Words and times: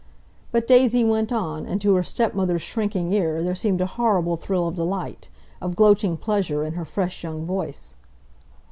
But 0.51 0.65
Daisy 0.65 1.03
went 1.03 1.31
on, 1.31 1.67
and 1.67 1.79
to 1.81 1.93
her 1.93 2.01
stepmother's 2.01 2.63
shrinking 2.63 3.13
ear 3.13 3.43
there 3.43 3.53
seemed 3.53 3.81
a 3.81 3.85
horrible 3.85 4.35
thrill 4.35 4.67
of 4.67 4.73
delight; 4.73 5.29
of 5.61 5.75
gloating 5.75 6.17
pleasure, 6.17 6.63
in 6.63 6.73
her 6.73 6.85
fresh 6.85 7.23
young 7.23 7.45
voice. 7.45 7.93